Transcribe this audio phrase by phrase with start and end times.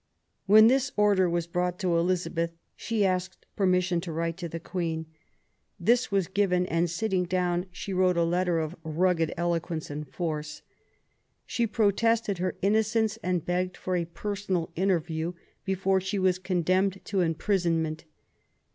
[0.47, 5.05] When this order was brought to Elizabeth she asked permission to write to the Queen.
[5.79, 10.63] This was given, and sitting down, she wrote a letter of rugged eloquence and force.
[11.45, 15.33] She protested her innocence, and begged for a personal interview
[15.65, 18.05] before she was condemned to imprisonment.